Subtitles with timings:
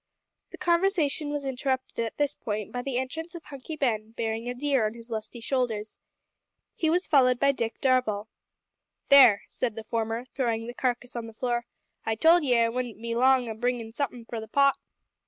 [0.49, 4.55] The conversation was interrupted at this point by the entrance of Hunky Ben bearing a
[4.55, 5.99] deer on his lusty shoulders.
[6.75, 8.27] He was followed by Dick Darvall.
[9.09, 11.67] "There," said the former, throwing the carcass on the floor,
[12.03, 14.75] "I told ye I wouldn't be long o' bringin' in somethin' for the pot."